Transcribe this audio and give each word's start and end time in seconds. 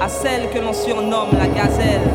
à 0.00 0.08
celle 0.08 0.50
que 0.50 0.58
l'on 0.58 0.72
surnomme 0.72 1.30
la 1.38 1.48
gazelle 1.48 2.08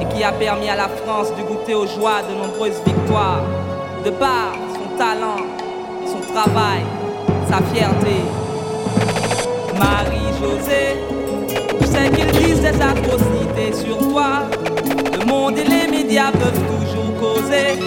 et 0.00 0.14
qui 0.14 0.24
a 0.24 0.32
permis 0.32 0.68
à 0.68 0.76
la 0.76 0.88
France 0.88 1.28
de 1.36 1.42
goûter 1.42 1.74
aux 1.74 1.86
joies 1.86 2.22
de 2.28 2.34
nombreuses 2.34 2.80
victoires, 2.84 3.42
de 4.04 4.10
par 4.10 4.52
son 4.74 4.96
talent, 4.96 5.44
son 6.06 6.20
travail, 6.32 6.82
sa 7.48 7.58
fierté. 7.72 8.16
Marie-Josée, 9.78 10.96
je 11.80 11.86
sais 11.86 12.10
qu'ils 12.10 12.32
disent 12.32 12.60
des 12.60 12.80
atrocités 12.82 13.72
sur 13.72 13.98
toi. 13.98 14.42
Le 15.18 15.24
monde 15.24 15.58
et 15.58 15.64
les 15.64 15.86
médias 15.88 16.32
peuvent 16.32 16.62
toujours 16.66 17.14
causer, 17.20 17.78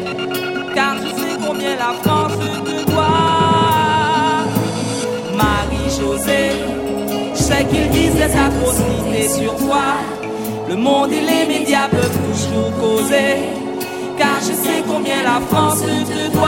car 0.73 0.95
je 0.97 1.09
sais 1.09 1.37
combien 1.45 1.75
la 1.75 1.93
France 2.01 2.33
te 2.65 2.91
doit. 2.91 4.45
Marie-Josée, 5.35 6.60
je 7.51 7.57
sais 7.57 7.65
qu'ils 7.65 7.89
disent 7.89 8.15
des 8.15 8.23
atrocités 8.23 9.29
sur 9.41 9.55
toi. 9.57 9.97
Le 10.69 10.75
monde 10.75 11.11
et 11.11 11.21
les 11.21 11.59
médias 11.59 11.87
peuvent 11.89 12.19
toujours 12.31 12.71
causer, 12.79 13.37
car 14.17 14.37
je 14.39 14.53
sais 14.53 14.83
combien 14.87 15.23
la 15.23 15.41
France 15.49 15.81
te 15.81 16.31
doit. 16.31 16.47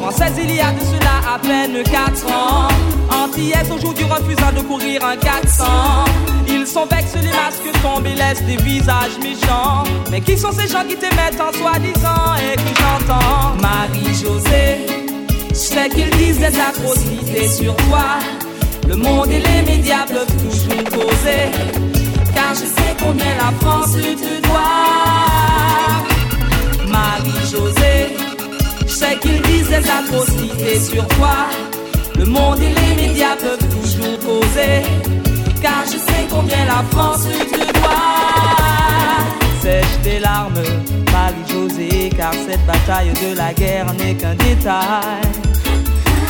Française, 0.00 0.32
il 0.42 0.54
y 0.54 0.60
a 0.60 0.72
de 0.72 0.80
cela 0.80 1.34
à 1.34 1.38
peine 1.38 1.82
4 1.84 2.26
ans. 2.26 2.68
Antillais 3.10 3.70
aujourd'hui 3.72 4.04
refusant 4.04 4.52
de 4.56 4.62
courir 4.62 5.04
un 5.04 5.16
400. 5.16 5.64
Ils 6.48 6.66
sont 6.66 6.86
vexés, 6.86 7.20
les 7.20 7.28
masques 7.28 7.82
tombent 7.82 8.06
et 8.06 8.14
laissent 8.14 8.42
des 8.42 8.56
visages 8.56 9.18
méchants. 9.22 9.84
Mais 10.10 10.20
qui 10.20 10.36
sont 10.36 10.52
ces 10.52 10.66
gens 10.66 10.84
qui 10.88 10.96
te 10.96 11.06
mettent 11.14 11.40
en 11.40 11.52
soi-disant 11.52 12.34
et 12.40 12.56
que 12.56 12.72
j'entends? 12.80 13.54
Marie-Josée, 13.60 14.86
je 15.50 15.54
sais 15.54 15.88
qu'ils 15.88 16.10
disent 16.10 16.40
des 16.40 16.58
atrocités 16.60 17.48
sur 17.48 17.76
toi. 17.76 18.18
Le 18.88 18.96
monde 18.96 19.30
et 19.30 19.40
les 19.40 19.62
médias 19.62 20.04
peuvent 20.06 20.36
toujours 20.42 20.84
causer. 20.84 21.50
Car 22.34 22.54
je 22.54 22.66
sais 22.66 22.96
combien 22.98 23.34
la 23.36 23.52
France 23.60 23.92
te 23.92 24.40
doit. 24.46 25.82
Marie-Josée, 26.88 28.16
je 28.86 28.92
sais 28.92 29.18
qu'ils 29.20 29.42
disent 29.42 29.68
des 29.68 29.90
atrocités 29.90 30.80
sur 30.80 31.06
toi. 31.08 31.48
Le 32.18 32.24
monde 32.26 32.60
et 32.60 32.74
les 32.80 33.06
médias 33.06 33.36
peuvent 33.36 33.58
toujours 33.58 34.18
causer. 34.20 34.82
Car 35.62 35.84
je 35.86 35.98
sais 35.98 36.26
combien 36.30 36.64
la 36.66 36.82
France 36.90 37.24
te 37.24 37.72
doit. 37.78 38.52
Sèche 39.62 40.02
tes 40.02 40.18
larmes, 40.18 40.62
Marie-Josée, 41.12 42.10
car 42.16 42.32
cette 42.32 42.66
bataille 42.66 43.12
de 43.12 43.36
la 43.36 43.52
guerre 43.54 43.92
n'est 43.94 44.14
qu'un 44.14 44.34
détail. 44.34 45.22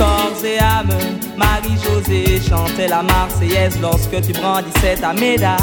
Corps 0.03 0.45
et 0.45 0.58
âme, 0.58 0.89
Marie-Josée 1.36 2.41
chantait 2.48 2.89
la 2.89 3.05
Marseillaise 3.05 3.78
lorsque 3.81 4.20
tu 4.20 4.33
brandissais 4.33 4.97
ta 5.00 5.12
médaille. 5.12 5.56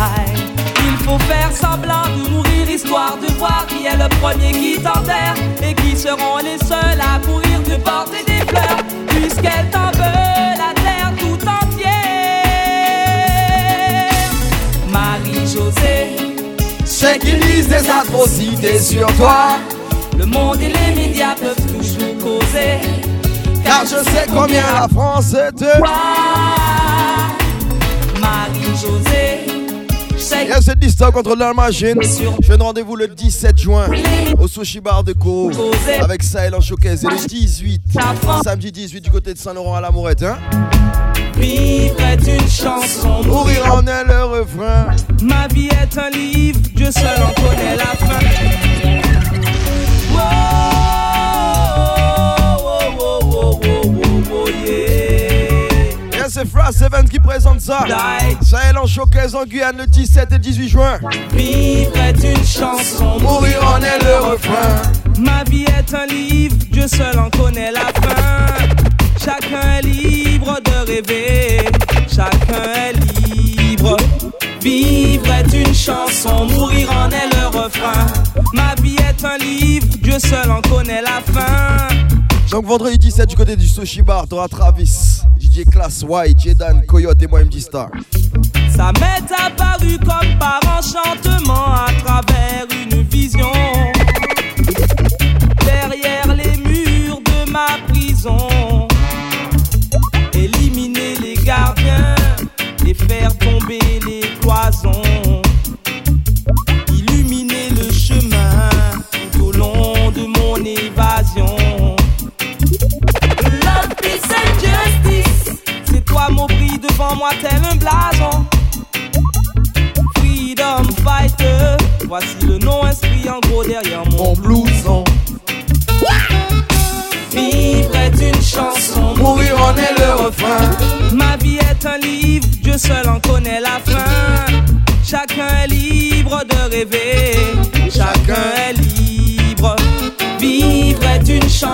Il 0.78 0.98
faut 1.04 1.20
faire 1.20 1.52
semblant 1.52 2.08
de 2.16 2.30
mourir 2.30 2.70
histoire 2.70 3.18
de 3.18 3.28
voir 3.34 3.66
qui 3.68 3.86
est 3.86 3.98
le 3.98 4.08
premier 4.22 4.52
qui 4.52 4.82
t'enterre 4.82 5.36
et 5.62 5.74
qui 5.74 5.98
seront 5.98 6.38
les 6.38 6.58
seuls 6.58 7.02
à 7.02 7.20
courir 7.20 7.62
te 7.66 7.76
porter 7.82 8.24
des 8.26 8.40
fleurs 8.48 8.78
puisqu'elle 9.08 9.70
t'en 9.72 9.92
veut 9.92 10.56
la 10.64 10.74
terre 10.86 11.12
tout 11.18 11.42
entière. 11.46 11.90
Marie-Josée, 14.88 16.16
C'est 16.86 17.20
qu'ils 17.20 17.42
disent 17.42 17.68
des 17.68 17.90
atrocités 17.90 18.80
sur 18.80 19.08
toi. 19.18 19.58
le 20.18 20.26
monde 20.26 20.62
et 20.62 20.70
les 20.70 20.96
médias 20.96 21.36
peuvent 21.36 21.68
toujours 21.68 22.18
causer. 22.20 22.99
Car 23.70 23.86
je 23.86 24.04
sais 24.04 24.26
combien 24.28 24.64
la 24.74 24.88
France 24.88 25.36
te. 25.56 25.80
Marie-Josée, 28.20 29.46
Il 30.44 30.50
y 30.50 30.52
a 30.52 30.60
cette 30.60 30.80
distance 30.80 31.12
contre 31.12 31.36
la 31.36 31.54
machine. 31.54 31.94
Je 32.42 32.48
donne 32.48 32.64
rendez-vous 32.64 32.96
le 32.96 33.08
17 33.08 33.60
juin 33.60 33.86
au 34.40 34.48
Sushi 34.48 34.80
Bar 34.80 35.04
de 35.04 35.14
Co. 35.14 35.52
Avec 36.02 36.24
Sahel 36.24 36.56
en 36.56 36.62
showcase. 36.62 37.04
Et 37.04 37.08
le 37.10 37.28
18, 37.28 37.82
samedi 38.44 38.72
18 38.72 39.02
du 39.02 39.12
côté 39.12 39.36
de 39.36 39.38
Saint-Laurent 39.38 39.76
à 39.76 39.82
la 39.82 39.92
Mourette. 39.92 40.24
Hein? 40.24 40.40
Vivre 41.38 42.02
est 42.02 42.28
une 42.28 42.50
chanson, 42.50 43.22
Mourir 43.24 43.72
en 43.72 43.86
est 43.86 44.04
le 44.04 44.24
refrain. 44.24 44.88
Ma 45.22 45.48
vie 45.48 45.68
est 45.68 45.96
un 45.96 46.10
livre, 46.10 46.60
Dieu 46.74 46.90
seul 46.92 47.22
en 47.22 47.34
connaît 47.40 47.76
la 47.78 47.86
fin. 47.86 48.69
Seven 56.72 57.10
qui 57.10 57.20
présente 57.20 57.62
ça. 57.62 57.86
Sahel 58.42 58.78
en 58.78 58.86
showcase 58.86 59.34
en 59.34 59.44
Guyane 59.44 59.78
le 59.78 59.88
17 59.88 60.34
et 60.34 60.40
18 60.40 60.70
juin. 60.70 61.00
Vivre 61.34 61.98
est 61.98 62.24
une 62.24 62.46
chanson, 62.46 63.20
Mourir 63.20 63.60
en 63.66 63.82
est 63.82 64.04
le 64.04 64.32
refrain. 64.32 64.82
Ma 65.18 65.44
vie 65.46 65.66
est 65.66 65.94
un 65.94 66.06
livre, 66.06 66.56
Dieu 66.72 66.88
seul 66.88 67.18
en 67.18 67.30
connaît 67.30 67.72
la 67.72 67.88
fin. 68.02 68.54
Chacun 69.18 69.78
est 69.78 69.82
libre 69.82 70.60
de 70.64 70.92
rêver, 70.92 71.66
chacun 72.08 72.72
est 72.76 72.94
libre. 72.94 73.98
Vivre 74.62 75.26
est 75.34 75.54
une 75.54 75.74
chanson, 75.74 76.46
mourir 76.46 76.90
en 76.92 77.10
est 77.10 77.36
le 77.36 77.48
refrain. 77.48 78.06
Ma 78.54 78.76
vie 78.82 78.98
est 78.98 79.26
un 79.26 79.38
livre, 79.38 79.88
Dieu 80.02 80.20
seul 80.20 80.52
en 80.52 80.62
connaît 80.62 81.02
la 81.02 81.22
fin. 81.34 81.88
Donc 82.52 82.66
vendredi 82.66 82.98
17 82.98 83.30
du 83.30 83.36
côté 83.36 83.56
du 83.56 83.68
Sushi 83.68 84.02
Bar, 84.02 84.28
t'auras 84.28 84.48
Travis, 84.48 85.22
DJ 85.40 85.66
Class 85.72 86.04
White, 86.08 86.44
Jedan, 86.44 86.82
Coyote 86.88 87.22
et 87.22 87.28
moi 87.28 87.44
MD 87.44 87.60
Star. 87.60 87.90
Ça 88.76 88.92
m'est 88.94 89.32
apparu 89.38 90.00
comme 90.00 90.40
par 90.40 90.60
enchantement 90.66 91.74
à 91.76 91.92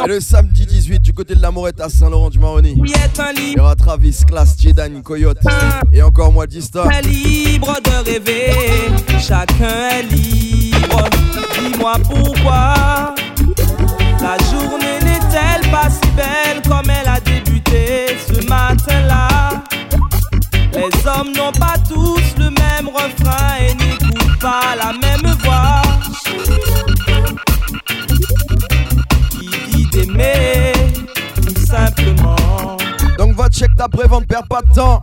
Et 0.05 0.07
le 0.07 0.19
samedi 0.19 0.67
18 0.67 0.99
du 0.99 1.13
côté 1.13 1.33
de 1.33 1.41
la 1.41 1.49
Mourette 1.49 1.81
à 1.81 1.89
Saint-Laurent 1.89 2.29
du 2.29 2.37
Maroni. 2.37 2.75
Vie 2.79 2.91
est 2.91 3.19
un 3.19 3.31
Il 3.35 3.53
y 3.53 3.59
aura 3.59 3.75
Travis, 3.75 4.21
Class, 4.27 4.55
Jedan, 4.59 5.01
Coyote 5.01 5.39
et 5.91 6.03
encore 6.03 6.31
moi 6.31 6.45
Dista. 6.45 6.83
libre 7.01 7.73
de 7.83 8.11
rêver, 8.11 8.51
chacun 9.19 9.89
est 9.99 10.03
libre. 10.03 11.09
Dis-moi 11.59 11.93
pourquoi 12.03 13.15
la 14.21 14.37
journée 14.51 14.99
n'est-elle 15.01 15.71
pas 15.71 15.89
si 15.89 16.07
belle 16.15 16.61
comme 16.67 16.87
elle 16.89 17.07
a 17.07 17.19
débuté 17.19 18.05
ce 18.27 18.47
matin-là? 18.47 19.63
Les 20.73 21.07
hommes 21.07 21.31
n'ont 21.35 21.51
pas 21.53 21.77
check 33.55 33.73
ta 33.75 33.87
prévente, 33.87 34.27
perds 34.27 34.47
pas 34.49 34.61
de 34.61 34.73
temps. 34.73 35.01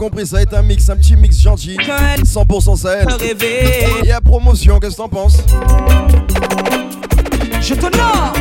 Compris, 0.00 0.26
ça 0.26 0.36
va 0.36 0.42
être 0.42 0.54
un 0.54 0.62
mix, 0.62 0.88
un 0.88 0.96
petit 0.96 1.14
mix 1.14 1.38
gentil. 1.42 1.76
100% 1.76 2.76
Sahel. 2.76 3.06
Et 4.02 4.10
à 4.10 4.20
promotion, 4.22 4.80
qu'est-ce 4.80 4.92
que 4.92 5.02
t'en 5.02 5.08
penses 5.10 5.36
Je 7.60 7.74
t'honore 7.74 8.32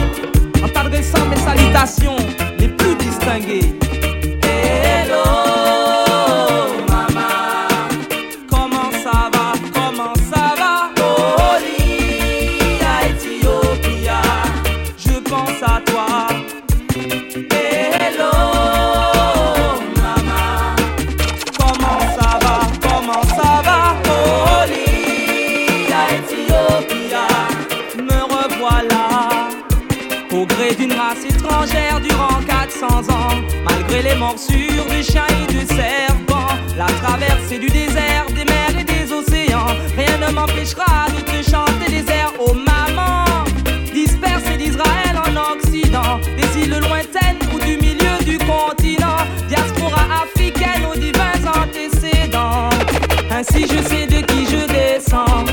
en 0.63 0.69
t'adressant 0.69 1.25
mes 1.27 1.35
salutations 1.35 2.15
les 2.57 2.69
plus 2.69 2.95
distinguées. 2.95 3.88
Morsures 34.19 34.86
du 34.89 35.01
chien 35.01 35.25
et 35.42 35.51
du 35.51 35.66
serpent. 35.66 36.50
La 36.77 36.86
traversée 37.01 37.57
du 37.57 37.68
désert, 37.68 38.25
des 38.36 38.45
mers 38.45 38.77
et 38.80 38.83
des 38.83 39.12
océans, 39.12 39.74
rien 39.98 40.18
ne 40.18 40.33
m'empêchera 40.33 41.07
de 41.16 41.21
te 41.21 41.50
chanter 41.50 41.89
des 41.89 42.12
airs, 42.12 42.33
oh 42.39 42.54
maman. 42.54 43.25
Dispersée 43.94 44.57
d'Israël 44.57 45.16
en 45.25 45.54
Occident, 45.54 46.19
des 46.38 46.62
îles 46.62 46.80
lointaines 46.80 47.39
ou 47.54 47.60
du 47.60 47.77
milieu 47.77 48.16
du 48.25 48.38
continent, 48.38 49.21
diaspora 49.48 50.04
africaine 50.24 50.86
aux 50.92 50.98
divins 50.98 51.42
antécédents. 51.63 52.69
Ainsi 53.31 53.62
je 53.63 53.81
sais 53.88 54.06
de 54.06 54.22
qui 54.25 54.45
je 54.45 54.68
descends. 54.68 55.49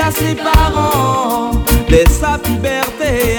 À 0.00 0.10
ses 0.10 0.34
parents 0.34 1.52
dès 1.88 2.06
sa 2.06 2.38
puberté. 2.38 3.38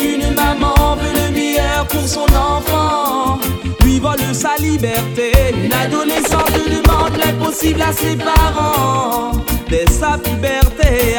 Une 0.00 0.34
maman 0.34 0.96
veut 0.96 1.28
le 1.28 1.32
meilleur 1.32 1.86
pour 1.88 2.06
son 2.06 2.26
enfant, 2.34 3.38
lui 3.84 3.98
vole 3.98 4.34
sa 4.34 4.56
liberté. 4.58 5.32
Une 5.64 5.72
adolescente 5.72 6.52
demande 6.52 7.16
l'impossible 7.18 7.82
à 7.82 7.92
ses 7.92 8.16
parents 8.16 9.32
dès 9.68 9.86
sa 9.86 10.18
puberté. 10.18 11.18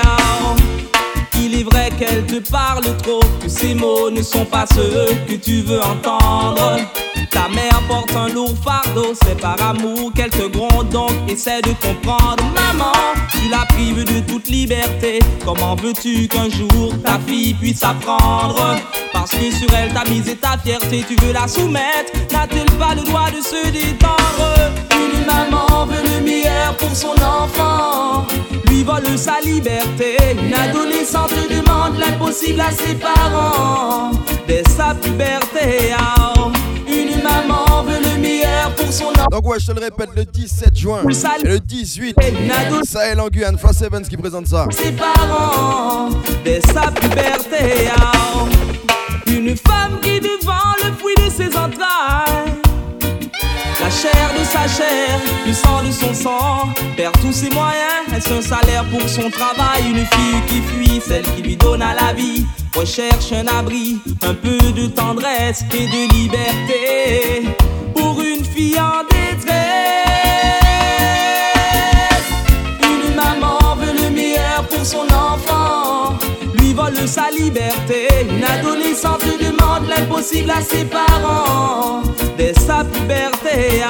Il 1.35 1.59
est 1.59 1.63
vrai 1.63 1.89
qu'elle 1.97 2.25
te 2.25 2.39
parle 2.51 2.85
trop, 3.03 3.21
que 3.41 3.49
ses 3.49 3.73
mots 3.73 4.09
ne 4.09 4.21
sont 4.21 4.45
pas 4.45 4.65
ceux 4.67 5.07
que 5.27 5.35
tu 5.35 5.61
veux 5.61 5.81
entendre. 5.81 6.79
Ta 7.31 7.47
mère 7.49 7.81
porte 7.87 8.15
un 8.15 8.29
lourd 8.29 8.55
fardeau, 8.63 9.13
c'est 9.23 9.39
par 9.39 9.55
amour 9.61 10.11
qu'elle 10.15 10.29
te 10.29 10.47
gronde, 10.47 10.89
donc 10.89 11.11
essaie 11.27 11.61
de 11.61 11.71
comprendre. 11.81 12.43
Maman, 12.53 12.93
tu 13.31 13.49
la 13.49 13.65
prives 13.65 14.03
de 14.03 14.19
toute 14.21 14.47
liberté. 14.47 15.19
Comment 15.45 15.75
veux-tu 15.75 16.27
qu'un 16.27 16.49
jour 16.49 16.93
ta 17.03 17.19
fille 17.27 17.53
puisse 17.53 17.83
apprendre? 17.83 18.77
Parce 19.13 19.31
que 19.31 19.51
sur 19.51 19.73
elle 19.73 19.93
t'as 19.93 20.09
misé 20.09 20.35
ta 20.35 20.57
fierté, 20.57 21.03
tu 21.07 21.15
veux 21.23 21.33
la 21.33 21.47
soumettre. 21.47 22.11
N'a-t-elle 22.31 22.71
pas 22.77 22.95
le 22.95 23.01
droit 23.03 23.29
de 23.29 23.41
se 23.41 23.69
détendre? 23.71 24.71
Une 24.91 25.25
maman 25.25 25.85
veut 25.85 26.03
le 26.03 26.23
meilleur 26.23 26.75
pour 26.77 26.95
son 26.95 27.15
enfant, 27.21 28.25
lui 28.67 28.83
vole 28.83 29.17
sa 29.17 29.39
liberté. 29.43 30.17
Une 30.41 30.53
adolescente 30.53 31.31
demande 31.49 31.97
l'impossible 31.97 32.61
à 32.61 32.71
ses 32.71 32.95
parents 32.95 34.11
dès 34.47 34.63
sa 34.75 34.93
puberté. 34.95 35.93
Oh 35.97 36.16
Donc 39.31 39.47
ouais, 39.47 39.59
je 39.59 39.67
te 39.67 39.71
le 39.71 39.81
répète, 39.81 40.09
le 40.15 40.25
17 40.25 40.77
juin 40.77 41.01
et 41.01 41.47
le 41.47 41.59
18, 41.59 42.15
Sahel 42.83 43.19
en 43.19 43.27
Guyane, 43.27 43.57
Frost 43.57 43.81
Evans 43.81 44.03
qui 44.03 44.17
présente 44.17 44.47
ça. 44.47 44.67
Ses 44.71 44.91
parents, 44.91 46.09
dès 46.43 46.61
sa 46.61 46.91
puberté, 46.91 47.89
une 49.27 49.55
femme 49.57 49.99
qui 50.01 50.19
devant 50.19 50.73
le 50.83 50.91
fruit 50.93 51.15
de 51.15 51.31
ses 51.31 51.57
entrailles 51.57 52.53
la 53.79 53.89
chair 53.89 54.33
de 54.37 54.43
sa 54.43 54.67
chair, 54.67 55.19
le 55.45 55.53
sang 55.53 55.83
de 55.83 55.91
son 55.91 56.13
sang, 56.13 56.69
perd 56.97 57.13
tous 57.21 57.31
ses 57.31 57.49
moyens, 57.49 58.05
est 58.13 58.31
un 58.31 58.41
salaire 58.41 58.83
pour 58.85 59.07
son 59.07 59.29
travail? 59.29 59.83
Une 59.89 60.05
fille 60.05 60.41
qui 60.47 60.61
fuit, 60.61 61.01
celle 61.07 61.23
qui 61.35 61.41
lui 61.41 61.55
donne 61.55 61.81
à 61.81 61.93
la 61.93 62.13
vie 62.13 62.45
Recherche 62.75 63.31
un 63.31 63.47
abri, 63.47 63.97
un 64.23 64.33
peu 64.33 64.57
de 64.73 64.87
tendresse 64.87 65.63
et 65.73 65.87
de 65.87 66.13
liberté 66.13 67.47
Pour 67.97 68.21
une 68.21 68.43
fille 68.45 68.79
en 68.79 69.03
détresse. 69.03 69.53
Une 72.83 73.15
maman 73.15 73.75
veut 73.75 73.93
le 74.03 74.09
meilleur 74.13 74.63
pour 74.69 74.85
son 74.85 75.05
enfant. 75.05 76.17
Lui 76.59 76.73
vole 76.73 77.07
sa 77.07 77.29
liberté. 77.31 78.07
Une 78.29 78.43
adolescente 78.43 79.23
demande 79.39 79.87
l'impossible 79.89 80.51
à 80.51 80.61
ses 80.61 80.85
parents. 80.85 82.03
Dès 82.37 82.53
sa 82.53 82.83
puberté. 82.83 83.81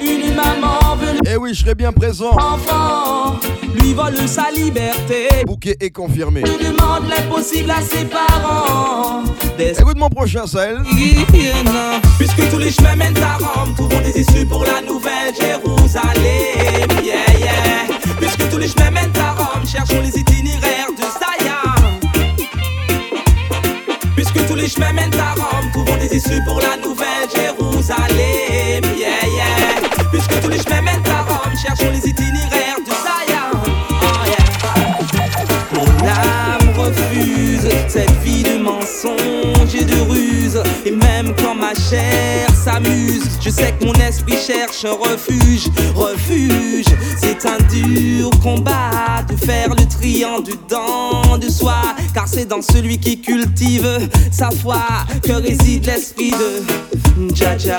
Une 0.00 0.34
maman 0.34 0.96
veut 0.96 1.18
Eh 1.26 1.36
oui, 1.36 1.54
je 1.54 1.60
serai 1.62 1.74
bien 1.74 1.92
présent. 1.92 2.30
Enfant, 2.32 3.38
vole 3.94 4.28
sa 4.28 4.50
liberté. 4.50 5.28
Bouquet 5.46 5.76
est 5.80 5.90
confirmé. 5.90 6.42
Je 6.46 6.52
demande 6.66 7.08
l'impossible 7.08 7.70
à 7.70 7.80
ses 7.80 8.04
parents. 8.04 9.24
Écoute 9.58 9.98
mon 9.98 10.08
prochain, 10.08 10.46
Sahel. 10.46 10.78
Puisque 12.18 12.50
tous 12.50 12.58
les 12.58 12.70
chemins 12.70 12.96
mènent 12.96 13.22
à 13.22 13.36
Rome, 13.36 13.74
trouvons 13.74 14.00
des 14.00 14.20
issues 14.20 14.46
pour 14.46 14.64
la 14.64 14.80
nouvelle 14.80 15.34
Jérusalem. 15.38 16.88
Yeah, 17.02 17.38
yeah. 17.38 17.86
Puisque 18.18 18.48
tous 18.50 18.58
les 18.58 18.68
chemins 18.68 18.90
mènent 18.90 19.16
à 19.16 19.32
Rome, 19.32 19.66
cherchons 19.66 20.00
les 20.00 20.18
itinéraires 20.18 20.90
de 20.96 21.02
Zion. 21.02 22.00
Puisque 24.16 24.46
tous 24.46 24.54
les 24.54 24.68
chemins 24.68 24.92
mènent 24.92 25.14
à 25.14 25.34
Rome, 25.34 25.70
trouvons 25.72 25.96
des 25.96 26.16
issues 26.16 26.42
pour 26.46 26.60
la 26.60 26.76
nouvelle 26.76 27.28
Jérusalem, 27.34 28.84
yeah, 28.98 29.26
yeah. 29.26 30.06
Puisque 30.10 30.40
tous 30.40 30.48
les 30.48 30.58
chemins 30.58 30.82
mènent 30.82 31.06
à 31.06 31.22
Rome, 31.22 31.52
cherchons 31.62 31.90
les 31.90 32.08
itinéraires 32.08 32.39
et 40.84 40.90
même 40.90 41.34
quand 41.36 41.54
ma 41.54 41.74
chair 41.74 42.48
s'amuse, 42.54 43.28
je 43.40 43.50
sais 43.50 43.74
que 43.78 43.84
mon 43.84 43.92
esprit 43.94 44.36
cherche 44.36 44.84
un 44.84 44.92
refuge, 44.92 45.68
refuge. 45.94 46.86
C'est 47.18 47.46
un 47.46 47.58
dur 47.72 48.30
combat 48.42 49.22
de 49.28 49.36
faire 49.36 49.68
le 49.70 49.86
tri 49.86 50.24
en 50.24 50.40
dedans 50.40 51.38
de 51.38 51.48
soi. 51.48 51.82
Car 52.14 52.26
c'est 52.26 52.46
dans 52.46 52.62
celui 52.62 52.98
qui 52.98 53.20
cultive 53.20 54.08
sa 54.30 54.50
foi 54.50 54.82
que 55.22 55.32
réside 55.32 55.86
l'esprit 55.86 56.32
de 56.32 57.34
Jaja. 57.34 57.78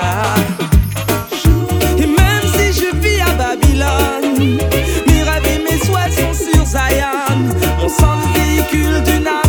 Et 1.98 2.06
même 2.06 2.46
si 2.56 2.80
je 2.80 2.96
vis 2.96 3.20
à 3.20 3.32
Babylone, 3.34 4.58
mes 5.06 5.22
rêves 5.22 5.46
et 5.46 5.58
mes 5.58 5.78
souhaits 5.78 6.12
sont 6.12 6.34
sur 6.34 6.64
Zion. 6.64 7.54
Mon 7.80 7.88
sang 7.88 8.16
le 8.16 8.40
véhicule 8.40 9.02
d'une 9.02 9.26
âme 9.26 9.41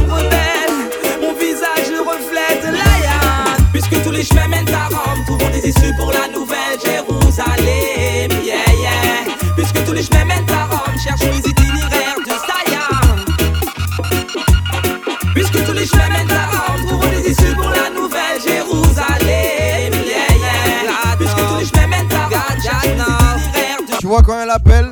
vois 24.13 24.21
quand 24.21 24.39
elle 24.43 24.49
appelle 24.51 24.91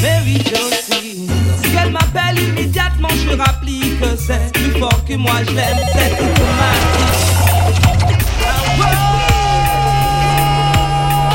Mary 0.00 0.38
Josie. 0.38 1.28
Si 1.62 1.76
elle 1.78 1.92
m'appelle 1.92 2.38
immédiatement, 2.42 3.10
je 3.10 3.36
rapplique 3.36 4.00
que 4.00 4.16
c'est 4.16 4.50
plus 4.54 4.78
fort 4.80 5.04
que 5.06 5.14
moi, 5.14 5.44
je 5.46 5.52
l'aime, 5.52 5.76
c'est 5.92 6.12
automatique. 6.12 7.06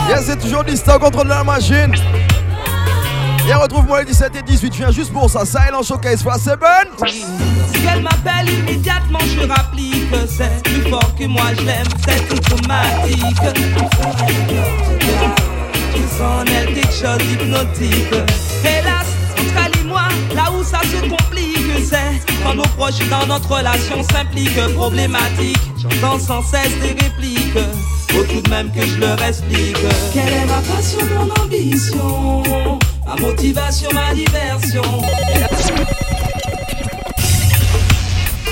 Yes, 0.10 0.26
c'est 0.26 0.40
toujours 0.40 0.64
distant 0.64 0.98
contre 0.98 1.24
la 1.24 1.44
machine. 1.44 1.94
Et 3.48 3.54
retrouve-moi 3.54 4.00
les 4.00 4.06
17 4.06 4.38
et 4.38 4.42
18, 4.42 4.74
je 4.74 4.78
viens 4.80 4.92
juste 4.92 5.14
pour 5.14 5.30
ça. 5.30 5.46
Silent 5.46 5.84
Showcase 5.84 6.24
for 6.24 6.38
Seven. 6.38 6.88
Si 7.08 7.24
elle 7.88 8.02
m'appelle 8.02 8.50
immédiatement, 8.50 9.20
je 9.20 9.48
rapplique 9.48 10.10
que 10.10 10.28
c'est 10.28 10.64
plus 10.64 10.90
fort 10.90 11.14
que 11.16 11.26
moi, 11.26 11.54
je 11.56 11.66
l'aime, 11.66 11.86
c'est 12.04 12.32
automatique. 12.34 13.38
En 16.24 16.46
elle 16.46 16.74
quelque 16.76 16.94
chose 16.94 17.18
d'hypnotique. 17.28 18.14
Hélas, 18.64 19.08
entre 19.40 19.58
elle 19.66 19.76
et 19.82 19.84
moi, 19.86 20.08
là 20.36 20.52
où 20.52 20.64
ça 20.64 20.82
se 20.82 21.00
complique, 21.10 21.58
c'est 21.84 22.22
quand 22.44 22.54
nos 22.54 22.62
proches 22.78 23.02
dans 23.10 23.26
notre 23.26 23.50
relation 23.50 24.04
s'impliquent. 24.04 24.74
Problématique, 24.76 25.58
j'entends 25.82 26.20
sans 26.20 26.44
cesse 26.44 26.78
des 26.80 26.90
répliques. 27.04 27.58
Faut 28.10 28.24
tout 28.24 28.42
de 28.42 28.50
même 28.52 28.72
que 28.72 28.86
je 28.86 28.98
leur 29.00 29.20
explique. 29.24 29.78
Quelle 30.14 30.28
est 30.28 30.46
ma 30.46 30.62
passion, 30.62 31.00
mon 31.16 31.28
ambition, 31.44 32.78
ma 33.08 33.16
motivation, 33.16 33.90
ma 33.92 34.14
diversion? 34.14 34.84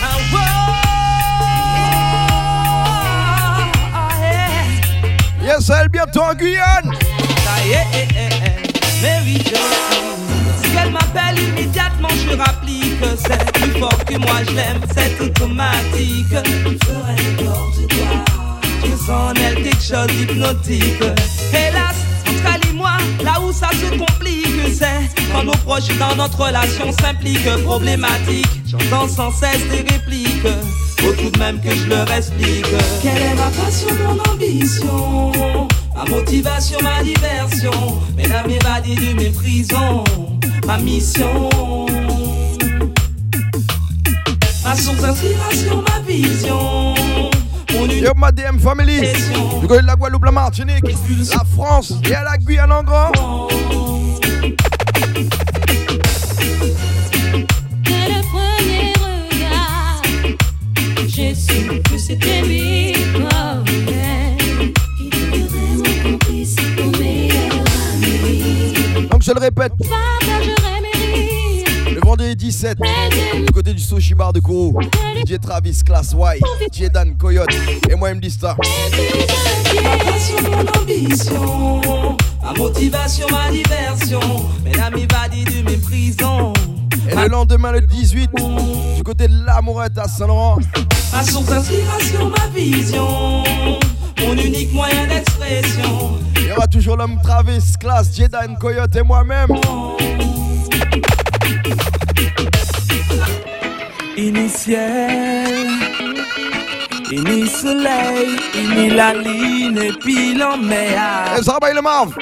Ah, 0.01 0.17
wow, 0.33 0.39
yeah. 5.43 5.55
Yes, 5.55 5.69
elle 5.69 5.89
bientôt 5.89 6.23
en 6.23 6.33
Guyane. 6.33 6.95
Ah, 7.59 7.65
yeah, 7.65 7.83
yeah. 7.91 8.29
Mary 9.01 9.37
Josie. 9.43 10.63
Si 10.63 10.69
elle 10.81 10.91
m'appelle 10.91 11.37
immédiatement, 11.39 12.07
je 12.25 12.37
rapplique 12.37 12.99
que 13.01 13.07
c'est 13.17 13.51
plus 13.51 13.71
fort 13.79 14.05
que 14.05 14.17
moi, 14.17 14.43
je 14.47 14.55
l'aime, 14.55 14.79
c'est 14.95 15.19
automatique. 15.19 16.25
Il 16.31 16.77
ferait 16.85 17.15
n'importe 17.15 17.79
quoi. 17.89 18.23
Je 18.85 18.95
sens 18.95 19.09
en 19.09 19.33
elle 19.35 19.55
quelque 19.61 19.83
chose 19.83 20.07
d'hypnotique. 20.07 21.03
Hélas, 21.51 21.95
entre 22.29 22.55
elle 22.55 22.69
et 22.69 22.73
moi, 22.73 22.97
là 23.23 23.41
où 23.41 23.51
ça 23.51 23.69
se 23.71 23.97
complique, 23.97 24.47
c'est 24.73 25.09
quand 25.33 25.43
nos 25.43 25.51
proches 25.51 25.97
dans 25.97 26.15
notre 26.15 26.39
relation 26.39 26.93
s'impliquent. 26.93 27.63
Problématique, 27.65 28.47
j'entends 28.67 29.09
sans 29.09 29.31
cesse 29.31 29.67
des 29.69 29.85
répliques. 29.93 30.47
Faut 30.99 31.11
tout 31.13 31.29
de 31.29 31.39
même 31.39 31.59
que 31.59 31.75
je 31.75 31.87
leur 31.89 32.09
explique. 32.11 32.65
Quelle 33.01 33.17
est 33.17 33.35
ma 33.35 33.49
passion, 33.49 33.89
mon 34.05 34.31
ambition? 34.31 35.48
Ma 35.99 36.05
motivation, 36.05 36.79
ma 36.81 37.03
diversion. 37.03 37.71
Mesdames, 38.15 38.47
m'évader 38.47 38.95
de 38.95 39.13
mes 39.15 39.31
prisons. 39.31 40.05
Ma 40.65 40.77
mission. 40.77 41.49
Ma 44.63 44.75
source 44.75 45.01
d'inspiration, 45.01 45.83
ma 45.89 45.99
vision. 46.07 46.93
Mon 47.73 47.85
Yo, 47.87 48.13
ma 48.15 48.31
DM 48.31 48.59
family. 48.59 49.01
Du 49.59 49.67
côté 49.67 49.81
de 49.81 49.87
la 49.87 49.97
Guadeloupe, 49.97 50.23
la 50.23 50.31
Martinique, 50.31 50.85
la 50.85 51.43
France 51.53 51.93
et 52.09 52.15
à 52.15 52.23
la 52.23 52.37
Guyane 52.37 52.71
en 52.71 52.83
grand. 52.83 53.11
Dès 57.83 58.07
le 58.07 58.21
premier 58.31 58.93
regard, 59.03 60.01
j'ai 61.07 61.35
su 61.35 61.81
que 61.91 61.97
c'était 61.97 62.41
lui. 62.43 62.98
Je 69.29 69.33
le 69.35 69.39
répète, 69.41 69.73
mes 71.87 71.93
le 71.93 72.01
vendredi 72.01 72.35
17, 72.35 72.79
du 73.45 73.53
côté 73.53 73.73
du 73.75 73.79
Sushi 73.79 74.15
Bar 74.15 74.33
de 74.33 74.39
Kourou, 74.39 74.81
DJ 75.23 75.39
Travis, 75.39 75.83
Class 75.85 76.15
Y, 76.17 76.39
DJ 76.73 76.89
Dan 76.89 77.15
Coyote 77.15 77.53
et 77.87 77.93
moi 77.93 78.09
M 78.09 78.19
Star. 78.27 78.57
Ma 79.83 79.97
passion, 79.97 80.37
mon 80.49 80.81
ambition. 80.81 82.17
Ma 82.41 82.53
motivation, 82.57 83.27
ma 83.29 83.51
diversion. 83.51 84.19
Mesdames, 84.63 84.95
m'évader 84.95 85.43
de 85.43 85.69
mes 85.69 85.77
prisons. 85.77 86.53
Et 87.11 87.15
le 87.15 87.27
lendemain, 87.27 87.71
le 87.73 87.81
18, 87.81 88.31
du 88.95 89.03
côté 89.03 89.27
de 89.27 89.45
l'Amourette 89.45 89.99
à 89.99 90.07
Saint-Laurent, 90.07 90.57
Ma 91.13 91.23
source 91.23 91.45
d'inspiration, 91.45 92.29
ma 92.29 92.47
vision. 92.47 93.43
Mon 94.21 94.33
unique 94.33 94.73
moyen 94.73 95.05
d'expression. 95.05 96.19
Il 96.49 96.53
y 96.53 96.57
aura 96.57 96.67
toujours 96.67 96.97
l'homme 96.97 97.19
Travis, 97.21 97.75
Class, 97.79 98.09
Dan 98.11 98.57
Coyote 98.59 98.95
et 98.95 99.03
moi-même. 99.03 99.49
Initiel. 104.17 105.67
Ini 107.11 107.47
soleil, 107.47 108.39
ini 108.55 108.89
la 108.89 109.13
lune 109.13 109.77
et 109.77 109.91
puis 109.99 110.33
l'emmerde. 110.33 111.39
Et 111.39 111.43
ça 111.43 111.59
le 111.71 111.81
marve. 111.81 112.15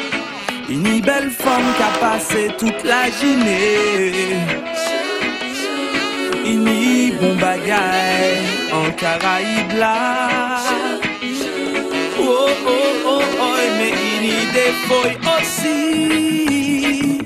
Une 0.70 1.00
belle 1.00 1.32
femme 1.32 1.64
qui 1.78 1.84
a 1.84 2.00
passé 2.00 2.52
toute 2.58 2.84
la 2.84 3.10
journée. 3.10 4.12
Une 6.46 7.18
bon 7.18 7.36
bagaille 7.36 8.44
en 8.74 8.92
Caraïbes 8.92 9.78
là. 9.78 10.60
Oh 12.20 12.50
oh 12.68 13.08
oh 13.08 13.17
des 14.20 14.74
feuilles 14.88 15.18
aussi. 15.38 17.20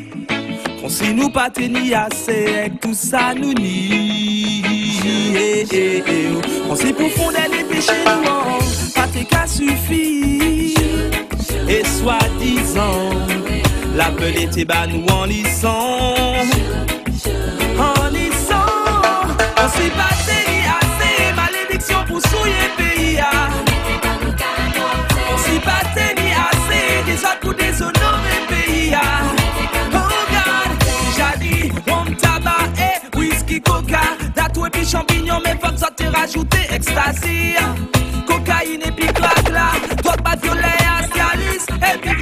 On 0.84 0.90
si 0.90 1.14
nous 1.14 1.30
pas 1.30 1.50
tenir 1.50 2.08
assez 2.08 2.72
tout 2.82 2.94
ça 2.94 3.34
nous 3.36 3.54
oh. 6.34 6.42
On 6.70 6.76
s'y 6.76 6.94
pour 6.94 7.32
les 7.32 7.64
péchés 7.64 8.04
non, 8.06 8.60
pas 8.96 9.08
tes 9.08 9.26
cas 9.26 9.48
suffit. 9.48 10.76
Et 11.68 11.84
soi-disant, 11.86 13.12
l'appel 13.96 14.38
était 14.42 14.66
bas 14.66 14.88
nous 14.88 15.06
en 15.14 15.26
lisant. 15.26 16.16
En 17.78 18.10
lisant, 18.12 18.66
on 19.58 19.70
s'y 19.70 19.90
battait 19.90 20.64
assez, 20.80 21.34
malédiction 21.36 22.04
pour 22.08 22.22
souiller 22.22 22.70
pays. 22.78 23.20
ah. 23.22 23.71
Pour 27.42 27.54
déshonorer 27.54 28.40
pays. 28.48 28.94
Oh 29.94 29.98
God, 30.32 31.40
dit, 31.40 31.72
rhum, 31.88 32.16
tabac 32.16 32.70
et 32.78 33.18
whisky, 33.18 33.62
coca. 33.62 34.02
Tatou 34.36 34.66
et 34.66 34.70
puis 34.70 34.86
champignon, 34.86 35.40
mais 35.44 35.58
faut 35.62 35.72
que 35.72 35.80
ça 35.80 35.90
te 35.96 36.04
rajouté 36.04 36.60
ecstasy. 36.72 37.56
ah. 37.60 37.76
Cocaïne 38.28 38.82
et 38.86 38.92
puis 38.92 39.08
crack 39.08 39.50
là, 39.50 39.72
drogue, 40.04 40.22
pas 40.22 40.36
violet, 40.42 40.78
Astralis 41.00 41.66
et 41.94 41.98
puis 41.98 42.21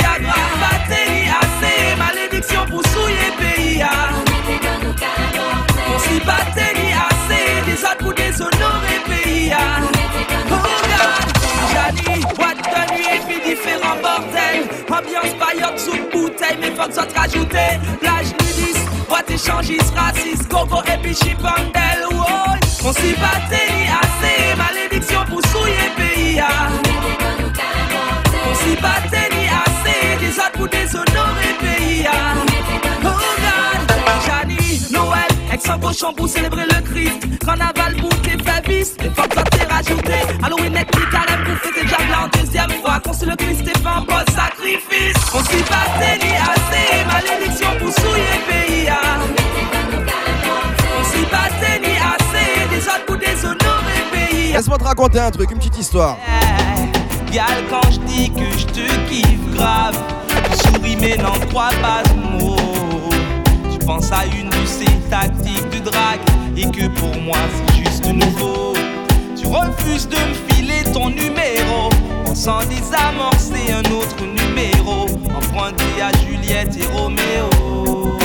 ça 16.91 17.05
te 17.05 17.17
rajouter. 17.17 17.79
Plage 18.00 18.31
nudiste, 18.39 18.88
boîte 19.07 19.29
échangiste, 19.29 19.93
raciste, 19.95 20.48
coco 20.50 20.81
et 20.88 20.98
puis 21.01 21.13
chipandel. 21.13 22.05
Oh, 22.12 22.24
on 22.86 22.93
s'y 22.93 23.13
battait 23.13 23.67
ni 23.74 23.83
assez, 23.89 24.55
malédiction 24.57 25.25
pour 25.25 25.41
souiller 25.48 25.89
pays. 25.98 26.39
ah. 26.39 26.69
On 28.50 28.55
s'y 28.55 28.75
battait 28.81 29.29
ni 29.36 29.45
assez, 29.48 30.25
des 30.25 30.39
autres 30.39 30.51
pour 30.53 30.67
déshonorer 30.69 31.53
pays. 31.59 32.05
ah. 32.09 32.33
Oh 33.03 33.07
God, 33.07 34.25
Jani, 34.25 34.81
Noël, 34.91 35.27
ex-embauchant 35.53 36.13
pour 36.13 36.29
célébrer 36.29 36.65
le 36.65 36.81
Christ. 36.91 37.39
Carnaval 37.45 37.95
pour 37.98 38.21
tes 38.21 38.38
flavistes, 38.41 39.01
les 39.03 39.09
femmes 39.09 39.31
ça 39.36 39.43
t'est 39.43 39.65
rajouté. 39.65 40.13
Halloween 40.43 40.75
et 40.77 40.86
puis 40.86 41.03
carême 41.12 41.43
pour 41.43 41.57
fêter 41.57 41.86
en 42.15 42.38
fois. 42.68 43.00
Qu'on 43.00 43.12
le 43.25 43.36
Christ 43.36 43.62
et 43.62 43.80
fait 43.80 43.88
un 43.88 44.01
bon 44.01 44.24
sacrifice. 44.34 45.16
On 45.34 45.44
s'y 45.44 45.63
battait 45.63 46.18
ni 46.24 46.32
assez, 46.36 47.06
malédiction 47.06 47.70
pour 47.80 47.94
souiller 47.94 48.39
pays. 48.48 48.89
On 51.00 51.04
s'y 51.04 51.25
battait 51.25 51.80
ni 51.80 51.96
assez, 51.98 52.68
des 52.70 52.88
autres 52.88 53.06
pour 53.06 53.18
déshonorer 53.18 54.04
pays. 54.12 54.54
Laisse-moi 54.54 54.78
te 54.78 54.84
raconter 54.84 55.20
un 55.20 55.32
truc, 55.32 55.51
une 55.51 55.58
petite 55.58 55.78
histoire. 55.78 56.18
Gal, 57.32 57.46
quand 57.70 57.92
je 57.92 58.00
dis 58.12 58.32
que 58.32 58.58
je 58.58 58.66
te 58.66 59.08
kiffe 59.08 59.56
grave, 59.56 59.98
souris 60.63 60.98
mais 61.00 61.18
n'en 61.18 61.39
crois 61.50 61.70
pas 61.82 62.01
de 62.10 62.44
mots. 62.44 62.56
Tu 63.72 63.86
penses 63.86 64.12
à 64.12 64.25
une 64.25 64.50
de 64.50 64.66
ces 64.66 64.86
tactiques 65.10 65.70
de 65.70 65.80
drague 65.80 66.20
et 66.58 66.66
que 66.66 66.88
pour 66.88 67.16
moi 67.22 67.38
c'est 67.54 67.84
juste 67.84 68.06
nouveau. 68.06 68.74
Tu 69.39 69.46
refuses 69.48 70.08
de 70.08 70.16
me 70.18 70.34
filer 70.50 70.84
ton 70.92 71.10
numéro, 71.10 71.49
pensant 72.39 72.65
désamorcer 72.69 73.74
un 73.74 73.91
autre 73.91 74.24
numéro. 74.24 75.08
Emprunté 75.36 76.01
à 76.01 76.10
Juliette 76.19 76.77
et 76.77 76.86
Roméo. 76.86 78.17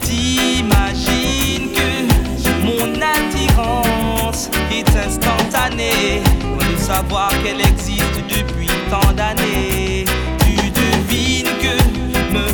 T'imagines 0.00 1.70
que 1.72 2.50
mon 2.64 3.00
attirance 3.00 4.50
est 4.72 4.88
instantanée, 4.96 6.22
loin 6.42 6.72
de 6.72 6.78
savoir 6.78 7.30
qu'elle 7.42 7.60
existe 7.60 8.18
depuis 8.28 8.68
tant 8.90 9.12
d'années. 9.12 10.04
Tu 10.44 10.56
devines 10.70 11.52
que 11.60 12.32
me 12.32 12.48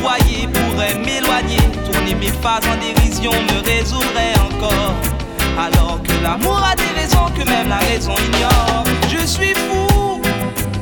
voyez 0.00 0.48
pourrait 0.48 0.94
m'éloigner, 0.94 1.60
tourner 1.90 2.14
mes 2.14 2.32
phases 2.42 2.64
en 2.72 2.80
dérision 2.80 3.32
me 3.32 3.62
résoudrait 3.62 4.34
encore. 4.50 5.13
Alors 5.56 6.00
que 6.02 6.12
l'amour 6.22 6.60
a 6.64 6.74
des 6.74 7.00
raisons 7.00 7.30
que 7.36 7.48
même 7.48 7.68
la 7.68 7.78
raison 7.78 8.14
ignore. 8.16 8.84
Je 9.08 9.24
suis 9.24 9.54
fou 9.54 10.20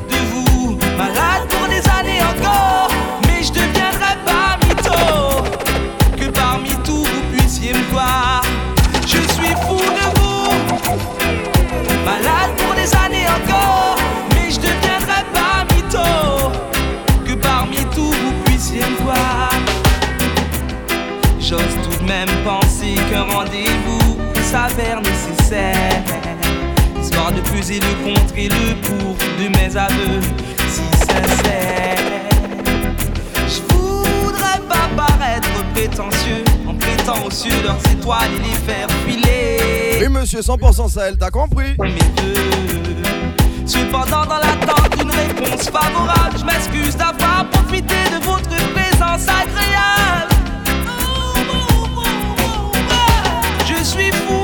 de 0.09 0.15
vous, 0.31 0.77
malade 0.97 1.47
pour 1.49 1.67
des 1.67 1.83
années 1.99 2.21
encore. 2.21 2.89
Mais 3.27 3.43
je 3.43 3.51
deviendrai 3.51 4.17
pas 4.25 4.57
mytho, 4.65 5.43
que 6.17 6.29
parmi 6.31 6.71
tout 6.83 7.03
vous 7.03 7.23
puissiez 7.31 7.73
me 7.73 7.83
voir. 7.91 8.41
Je 9.01 9.21
suis 9.33 9.53
fou 9.63 9.77
de 9.77 10.05
vous, 10.19 10.49
malade 12.03 12.51
pour 12.57 12.73
des 12.73 12.93
années 12.95 13.27
encore. 13.27 13.97
Mais 14.33 14.49
je 14.49 14.57
deviendrai 14.57 15.23
pas 15.33 15.65
mytho, 15.75 16.51
que 17.25 17.33
parmi 17.33 17.85
tout 17.95 18.11
vous 18.11 18.33
puissiez 18.45 18.81
me 18.81 19.03
voir. 19.03 19.49
J'ose 21.39 21.75
tout 21.83 22.03
de 22.03 22.07
même 22.07 22.29
penser 22.43 22.95
qu'un 23.11 23.23
rendez-vous 23.23 23.82
s'avère 24.53 25.01
nécessaire. 25.01 26.03
Histoire 27.01 27.31
de 27.31 27.41
peser 27.41 27.79
le 27.79 27.93
contre 28.03 28.37
et 28.37 28.49
le 28.49 28.75
pour 28.83 29.15
de 29.39 29.47
mes 29.57 29.75
aveux 29.75 30.21
si 30.69 30.83
sincères. 30.99 31.97
Je 33.47 33.73
voudrais 33.73 34.59
pas 34.69 34.87
paraître 34.95 35.49
prétentieux 35.73 36.43
en 36.67 36.75
prêtant 36.75 37.25
aux 37.25 37.31
cieux 37.31 37.63
leurs 37.63 37.81
étoiles 37.91 38.29
et 38.35 38.47
les 38.47 38.73
faire 38.73 38.87
filer. 39.07 39.57
Oui, 40.01 40.09
monsieur, 40.09 40.41
100% 40.41 40.87
Sahel, 40.87 41.17
t'as 41.17 41.31
compris 41.31 41.75
vœux. 41.79 42.53
Cependant, 43.65 44.25
dans 44.25 44.37
l'attente 44.37 44.99
d'une 44.99 45.11
réponse 45.11 45.67
favorable, 45.67 46.37
je 46.37 46.45
m'excuse 46.45 46.95
d'avoir 46.95 47.49
profité 47.49 47.95
de 48.11 48.23
votre 48.23 48.49
présence 48.49 49.27
agréable. 49.27 50.29
Je 53.65 53.83
suis 53.83 54.11
fou 54.11 54.42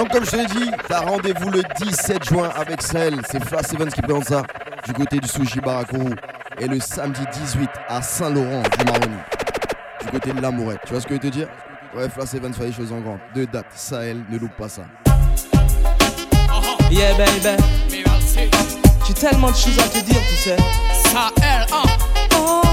Donc, 0.00 0.12
comme 0.12 0.24
je 0.24 0.30
te 0.30 0.36
l'ai 0.36 0.46
dit, 0.46 0.70
t'as 0.88 1.00
rendez-vous 1.00 1.50
le 1.50 1.62
17 1.78 2.24
juin 2.24 2.48
avec 2.56 2.80
Sahel. 2.80 3.20
C'est 3.30 3.44
Flash 3.44 3.74
Evans 3.74 3.92
qui 3.92 4.00
présente 4.00 4.24
ça 4.24 4.44
du 4.86 4.94
côté 4.94 5.18
du 5.18 5.28
Sushi 5.28 5.60
Barakourou. 5.60 6.14
Et 6.58 6.66
le 6.66 6.80
samedi 6.80 7.20
18 7.30 7.68
à 7.86 8.00
Saint-Laurent 8.00 8.62
du 8.62 8.84
Maroni, 8.86 9.18
du 10.00 10.10
côté 10.10 10.32
de 10.32 10.40
l'Amourette. 10.40 10.80
Tu 10.86 10.94
vois 10.94 11.02
ce 11.02 11.06
que 11.06 11.16
je 11.16 11.20
veux 11.20 11.30
te 11.30 11.36
dire? 11.36 11.48
Ouais, 11.94 12.08
Flash 12.08 12.32
Evans 12.32 12.54
fait 12.54 12.68
les 12.68 12.72
choses 12.72 12.90
en 12.94 13.00
grand. 13.00 13.18
Deux 13.34 13.44
dates, 13.44 13.66
Sahel, 13.74 14.22
ne 14.30 14.38
loupe 14.38 14.56
pas 14.56 14.70
ça. 14.70 14.84
Yeah, 16.90 17.12
baby. 17.18 17.62
J'ai 19.06 19.14
tellement 19.14 19.50
de 19.50 19.56
choses 19.56 19.78
à 19.80 19.82
te 19.82 20.02
dire, 20.02 20.20
tu 20.30 20.34
sais. 20.34 20.56
Sahel, 21.10 21.66
oh, 21.74 21.84
oh. 22.36 22.69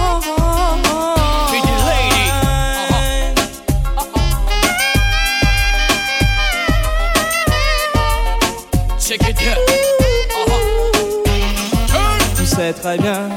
Sais 12.68 12.74
très 12.74 12.98
bien 12.98 13.30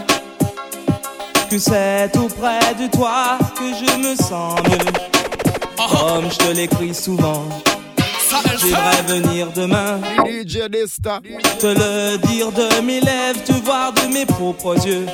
que 1.50 1.58
c'est 1.58 2.16
auprès 2.16 2.74
de 2.80 2.90
toi 2.90 3.38
que 3.56 3.64
je 3.80 3.96
me 3.98 4.16
sens 4.16 4.60
mieux. 4.68 4.92
Comme 5.76 6.30
je 6.30 6.36
te 6.36 6.52
l'écris 6.52 6.94
souvent, 6.94 7.44
j'aimerais 8.60 9.02
venir 9.06 9.48
demain 9.54 10.00
te 11.58 11.66
le 11.66 12.16
dire 12.28 12.50
de 12.52 12.80
mes 12.82 13.00
lèvres, 13.00 13.42
te 13.44 13.52
voir 13.64 13.92
de 13.92 14.12
mes 14.12 14.26
propres 14.26 14.76
yeux. 14.86 15.06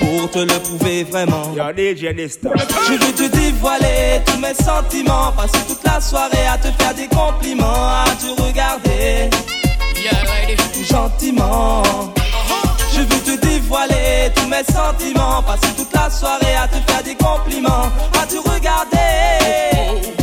Pour 0.00 0.30
te 0.30 0.38
le 0.38 0.58
prouver 0.58 1.04
vraiment. 1.04 1.54
Je 1.54 2.92
veux 2.92 3.12
te 3.12 3.36
dévoiler 3.36 4.22
tous 4.26 4.38
mes 4.38 4.54
sentiments. 4.54 5.32
Passer 5.36 5.64
toute 5.68 5.84
la 5.84 6.00
soirée 6.00 6.46
à 6.52 6.58
te 6.58 6.68
faire 6.82 6.94
des 6.94 7.06
compliments, 7.06 7.66
à 7.66 8.06
te 8.18 8.42
regarder 8.42 9.30
gentiment. 10.84 11.82
Je 13.00 13.04
veux 13.06 13.38
te 13.38 13.46
dévoiler 13.46 14.30
tous 14.34 14.46
mes 14.46 14.62
sentiments. 14.64 15.42
Passer 15.42 15.72
toute 15.74 15.92
la 15.94 16.10
soirée 16.10 16.54
à 16.54 16.68
te 16.68 16.74
faire 16.90 17.02
des 17.02 17.14
compliments, 17.14 17.90
à 18.20 18.26
te 18.26 18.36
regarder. 18.36 20.19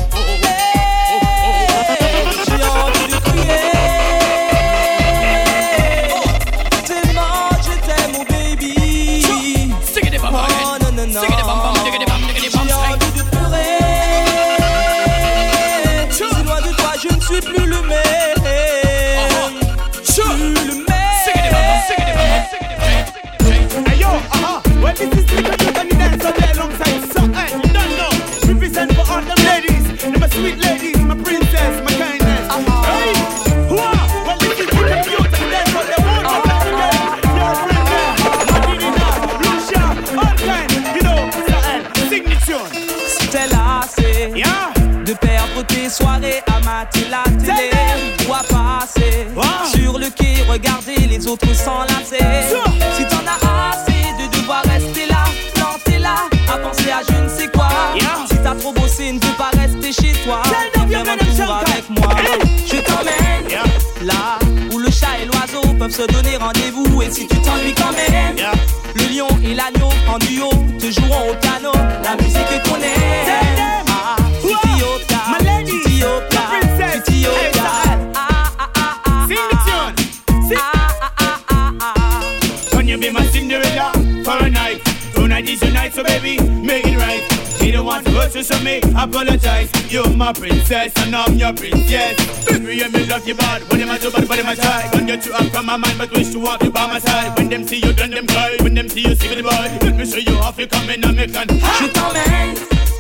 You, 88.36 88.44
so 88.44 88.58
me 88.64 88.80
apologize. 88.98 89.70
You're 89.90 90.10
my 90.16 90.34
princess, 90.34 90.92
and 90.98 91.16
I'm 91.16 91.36
your 91.36 91.54
princess. 91.54 92.16
Baby, 92.46 92.78
you 92.78 92.90
me 92.92 93.06
love 93.06 93.28
you 93.28 93.36
bad. 93.36 93.62
When 93.70 93.80
them 93.80 93.90
a 93.90 94.00
do 94.00 94.12
bad, 94.12 94.28
when 94.28 94.38
them 94.38 94.48
a 94.48 94.56
try. 94.56 94.90
Don't 94.92 95.06
get 95.06 95.26
you 95.26 95.34
up 95.34 95.46
from 95.46 95.66
my 95.66 95.78
mind, 95.78 95.98
but 95.98 96.12
wish 96.12 96.32
to 96.32 96.40
want 96.40 96.62
you 96.64 96.72
by 96.72 96.88
my 96.88 97.00
side. 97.00 97.38
When 97.38 97.50
them 97.50 97.68
see 97.68 97.80
you, 97.86 97.94
then 97.94 98.12
them 98.12 98.28
cry. 98.28 98.58
When 98.62 98.74
them 98.74 98.90
see 98.90 99.02
you, 99.02 99.16
see 99.16 99.34
the 99.34 99.44
boy. 99.44 99.52
Let 99.82 99.96
me 99.96 100.06
show 100.06 100.18
you 100.18 100.36
how 100.38 100.54
you 100.58 100.68
come 100.68 100.90
in 100.90 101.04
and 101.04 101.16
make 101.16 101.36
an. 101.36 101.48
Je 101.80 101.88
t'emmène 101.88 102.56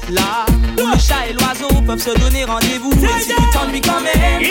là 0.09 0.45
où 0.77 0.87
le 0.87 0.97
chat 0.99 1.27
et 1.29 1.33
l'oiseau 1.33 1.81
peuvent 1.85 1.99
se 1.99 2.17
donner 2.19 2.45
rendez-vous. 2.45 2.93
Et 2.93 3.21
si 3.21 3.29
tu 3.29 3.35
t'ennuies 3.53 3.81
quand 3.81 4.01
même, 4.01 4.41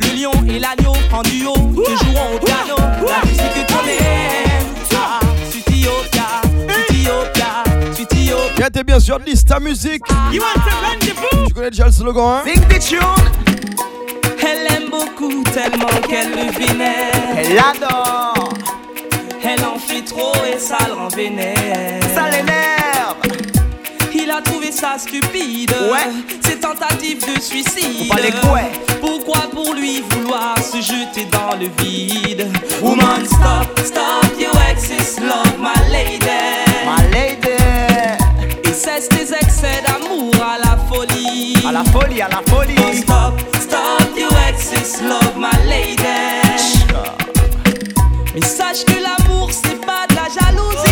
le 0.00 0.20
lion 0.20 0.32
et 0.48 0.58
l'agneau 0.58 0.94
en 1.12 1.22
duo 1.22 1.54
te 1.54 2.04
joueront 2.04 2.36
au 2.40 2.43
Bien 8.82 8.98
sûr 9.00 9.18
de 9.18 9.24
liste 9.24 9.48
ta 9.48 9.60
musique. 9.60 10.02
You 10.32 10.40
want 10.42 10.54
to 10.54 10.76
run 10.82 10.98
the 11.00 11.14
food? 11.14 11.46
Tu 11.48 11.54
connais 11.54 11.70
déjà 11.70 11.86
le 11.86 11.92
slogan, 11.92 12.24
hein? 12.24 12.42
Sing 12.44 12.60
the 12.68 12.78
tune. 12.78 12.98
Elle 14.42 14.64
l'aime 14.64 14.90
beaucoup 14.90 15.42
tellement 15.44 15.86
qu'elle 16.08 16.30
le 16.30 16.52
vénère. 16.52 17.12
Elle 17.38 17.58
adore, 17.58 18.48
Elle 19.42 19.64
en 19.64 19.78
fait 19.78 20.02
trop 20.02 20.34
et 20.44 20.58
ça 20.58 20.76
le 20.86 20.94
rend 20.94 21.08
vénère. 21.08 22.00
ça 22.14 22.28
l'énerve. 22.30 23.16
Il 24.14 24.30
a 24.30 24.42
trouvé 24.42 24.70
ça 24.70 24.96
stupide. 24.98 25.74
Ouais. 25.90 26.12
Ses 26.44 26.58
tentatives 26.58 27.20
de 27.20 27.40
suicide. 27.40 28.12
Pourquoi 29.00 29.48
pour 29.50 29.72
lui 29.74 30.02
vouloir 30.10 30.56
se 30.58 30.78
jeter 30.78 31.26
dans 31.30 31.56
le 31.58 31.68
vide? 31.82 32.48
Woman, 32.82 33.24
stop, 33.24 33.80
stop, 33.84 34.38
your 34.38 34.52
exes, 34.70 35.18
love 35.20 35.58
my 35.58 35.90
lady. 35.90 36.18
Ma 36.84 36.96
lady, 37.10 37.53
Cesse 38.94 39.08
tes 39.08 39.34
excès 39.34 39.82
d'amour 39.86 40.32
à 40.40 40.56
la 40.58 40.76
folie. 40.88 41.56
à 41.66 41.72
la 41.72 41.82
folie, 41.84 42.22
à 42.22 42.28
la 42.28 42.40
Oh, 42.46 42.50
folie. 42.50 42.96
stop, 42.98 43.40
stop, 43.60 44.16
your 44.16 44.30
exes, 44.48 45.00
love 45.02 45.36
my 45.36 45.50
lady. 45.68 46.04
Mais 48.34 48.40
sache 48.42 48.84
que 48.84 48.92
l'amour 48.94 49.50
c'est 49.52 49.80
pas 49.84 50.06
de 50.08 50.14
la 50.14 50.28
jalousie. 50.28 50.83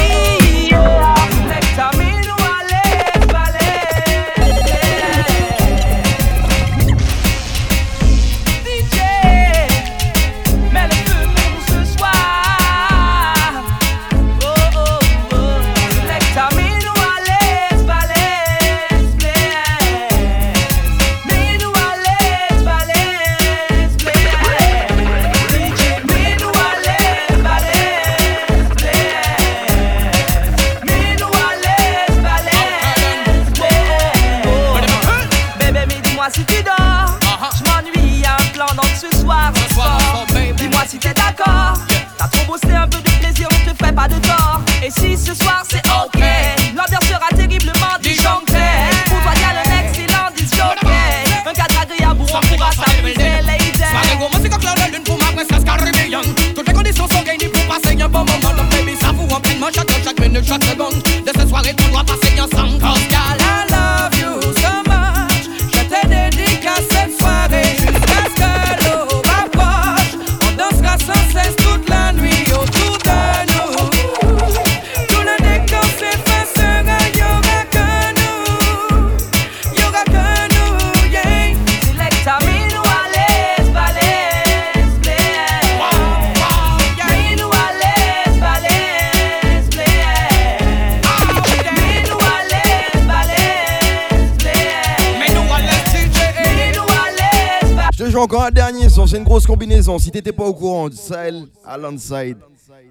Dernier 98.53 98.89
son, 98.89 99.07
c'est 99.07 99.17
une 99.17 99.25
grosse 99.25 99.47
combinaison. 99.47 99.99
Si 99.99 100.11
t'étais 100.11 100.33
pas 100.33 100.45
au 100.45 100.55
courant, 100.55 100.89
Sahel 100.93 101.45
à 101.65 101.77
l'onside, 101.77 102.39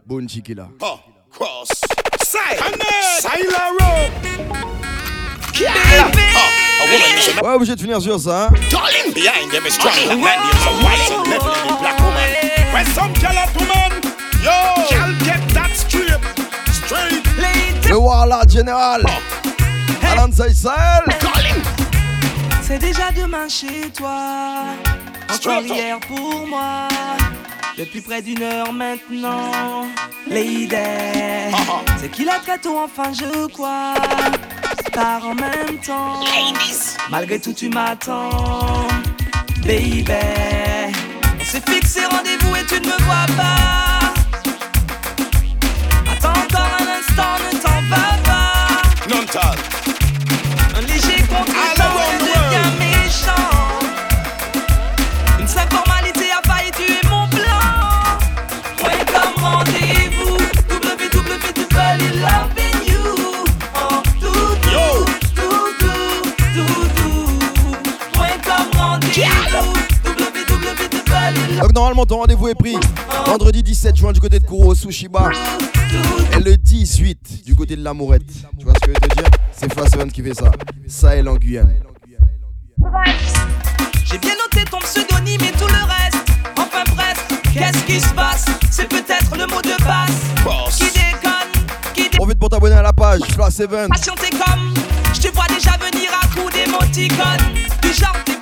Bone 0.06 0.28
Chiquila. 0.28 0.67
Oh, 0.82 1.00
cross. 1.32 1.69
Oh, 1.74 2.28
Ouais, 7.43 7.54
obligé 7.54 7.76
de 7.76 7.82
finir 7.82 8.02
sur 8.02 8.19
ça. 8.19 8.45
Hein. 8.45 8.50
darling 8.69 9.13
behind 9.13 9.52
them 9.52 9.65
is 9.65 9.71
strong 9.74 9.93
like 10.08 10.19
man. 10.19 10.39
There's 10.52 10.65
a 10.65 10.74
white 10.84 11.12
and 11.12 11.26
definitely 11.26 11.78
black 11.80 12.00
woman. 12.00 12.30
When 12.74 12.86
some 12.88 13.13
tell 13.13 13.36
a 13.38 13.47
woman, 13.54 14.02
yo, 14.43 14.52
girl, 14.89 15.13
get 15.24 15.41
that 15.54 15.71
straight, 15.76 16.19
straight. 16.71 17.89
Le 17.89 17.97
Warlord 17.97 18.50
Général 18.50 19.04
Sahel. 20.54 21.04
C'est 22.62 22.80
déjà 22.80 23.12
demain 23.12 23.47
chez 23.47 23.89
toi. 23.95 24.15
Encore 25.33 25.61
hier 25.61 25.99
pour 26.01 26.47
moi. 26.47 26.87
Depuis 27.77 28.01
près 28.01 28.21
d'une 28.21 28.43
heure 28.43 28.73
maintenant. 28.73 29.87
Lady. 30.27 30.75
C'est 31.99 32.11
qu'il 32.11 32.29
a 32.29 32.39
très 32.39 32.57
tôt, 32.57 32.77
enfin 32.83 33.11
je 33.13 33.47
crois. 33.47 33.93
Par 34.93 35.25
en 35.25 35.35
même 35.35 35.77
temps. 35.85 36.19
Malgré 37.09 37.39
tout, 37.39 37.53
tu 37.53 37.69
m'attends. 37.69 38.87
Baby. 39.65 40.13
On 41.39 41.43
s'est 41.43 41.61
fixé 41.61 42.05
rendez-vous 42.05 42.55
et 42.55 42.65
tu 42.65 42.81
ne 42.81 42.87
me 42.87 43.03
vois 43.03 43.25
pas. 43.37 43.90
Ton 72.05 72.17
rendez-vous 72.17 72.47
est 72.47 72.55
pris 72.55 72.77
vendredi 73.25 73.63
17 73.63 73.95
juin 73.95 74.11
du 74.11 74.19
côté 74.19 74.39
de 74.39 74.45
Kuro 74.45 74.73
Sushi 74.73 75.07
Bar 75.07 75.31
et 76.33 76.39
le 76.39 76.57
18 76.57 77.43
du 77.45 77.55
côté 77.55 77.75
de 77.75 77.83
l'Amourette. 77.83 78.23
Tu 78.57 78.65
vois 78.65 78.73
ce 78.75 78.87
que 78.87 78.93
je 78.93 79.01
veux 79.01 79.09
te 79.09 79.15
dire? 79.15 79.29
C'est 79.51 79.71
Seven 79.89 80.11
qui 80.11 80.23
fait 80.23 80.33
ça. 80.33 80.51
Sahel 80.87 81.27
en 81.29 81.35
Guyane. 81.35 81.83
J'ai 84.05 84.17
bien 84.17 84.31
noté 84.31 84.65
ton 84.69 84.79
pseudonyme 84.79 85.41
et 85.41 85.51
tout 85.51 85.67
le 85.67 85.83
reste. 85.85 86.17
Enfin 86.57 86.83
bref, 86.95 87.27
qu'est-ce 87.53 87.83
qui 87.83 87.99
se 87.99 88.13
passe? 88.13 88.45
C'est 88.71 88.87
peut-être 88.87 89.35
le 89.37 89.45
mot 89.47 89.61
de 89.61 89.75
passe 89.83 90.77
qui 90.77 90.85
déconne, 90.85 91.65
qui 91.93 92.03
déconne. 92.03 92.17
Profite 92.17 92.39
pour 92.39 92.49
t'abonner 92.49 92.75
à 92.75 92.81
la 92.81 92.93
page 92.93 93.21
Flash 93.33 93.53
Seven. 93.53 93.89
Patienté 93.89 94.29
comme 94.31 94.73
je 95.13 95.21
te 95.21 95.33
vois 95.33 95.47
déjà 95.47 95.71
venir 95.77 96.09
à 96.21 96.27
coups 96.35 96.53
d'émoticônes. 96.53 97.53
Du 97.81 97.93
genre 97.93 98.15
t'es 98.25 98.40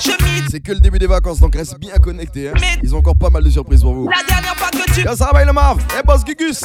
je 0.00 0.10
m'y 0.24 0.50
C'est 0.50 0.60
que 0.60 0.72
le 0.72 0.80
début 0.80 0.98
des 0.98 1.06
vacances 1.06 1.40
donc 1.40 1.54
reste 1.54 1.78
bien 1.78 1.94
connecté. 1.96 2.48
Hein. 2.48 2.54
Ils 2.82 2.94
ont 2.94 2.98
encore 2.98 3.16
pas 3.16 3.30
mal 3.30 3.42
de 3.44 3.50
surprises 3.50 3.82
pour 3.82 3.94
vous. 3.94 4.08
la 4.08 4.22
dernière 4.26 4.56
fois 4.56 4.70
que 4.70 4.92
tu 4.92 5.02
ça 5.02 5.30
va 5.32 5.44
le 5.44 5.52
Marv 5.52 5.80
Et 5.98 6.02
Boss 6.02 6.24
Gugus. 6.24 6.60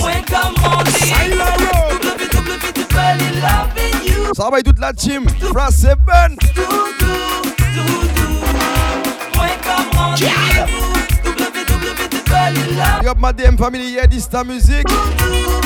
Ça 4.34 4.49
va 4.49 4.62
toute 4.62 4.79
la 4.79 4.93
team 4.93 5.25
comme 9.63 9.97
rendez-vous. 9.97 10.93
www.loving 11.23 12.99
Big 12.99 13.07
up 13.07 13.17
ma 13.17 13.34
DM 13.34 13.57
family, 13.57 13.93
yeah, 13.93 14.07
this 14.07 14.27
ta 14.27 14.43
musique 14.43 14.88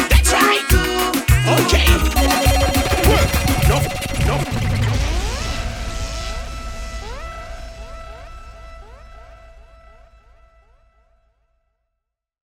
That's 0.09 0.33
right. 0.33 0.65
Okay. 1.59 1.85